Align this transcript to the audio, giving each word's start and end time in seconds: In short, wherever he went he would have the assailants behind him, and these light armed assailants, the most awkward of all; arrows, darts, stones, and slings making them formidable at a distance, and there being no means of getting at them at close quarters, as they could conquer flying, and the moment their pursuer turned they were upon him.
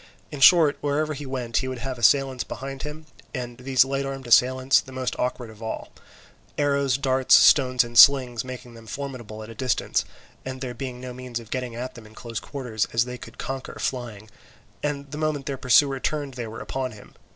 In 0.31 0.39
short, 0.39 0.79
wherever 0.81 1.13
he 1.13 1.27
went 1.27 1.57
he 1.57 1.67
would 1.67 1.77
have 1.77 1.97
the 1.97 1.99
assailants 1.99 2.43
behind 2.43 2.81
him, 2.81 3.05
and 3.35 3.59
these 3.59 3.85
light 3.85 4.03
armed 4.03 4.25
assailants, 4.25 4.81
the 4.81 4.91
most 4.91 5.15
awkward 5.19 5.51
of 5.51 5.61
all; 5.61 5.91
arrows, 6.57 6.97
darts, 6.97 7.35
stones, 7.35 7.83
and 7.83 7.95
slings 7.95 8.43
making 8.43 8.73
them 8.73 8.87
formidable 8.87 9.43
at 9.43 9.49
a 9.49 9.53
distance, 9.53 10.03
and 10.43 10.59
there 10.59 10.73
being 10.73 10.99
no 10.99 11.13
means 11.13 11.39
of 11.39 11.51
getting 11.51 11.75
at 11.75 11.93
them 11.93 12.07
at 12.07 12.15
close 12.15 12.39
quarters, 12.39 12.87
as 12.93 13.05
they 13.05 13.19
could 13.19 13.37
conquer 13.37 13.77
flying, 13.79 14.27
and 14.81 15.11
the 15.11 15.19
moment 15.19 15.45
their 15.45 15.55
pursuer 15.55 15.99
turned 15.99 16.33
they 16.33 16.47
were 16.47 16.61
upon 16.61 16.93
him. 16.93 17.13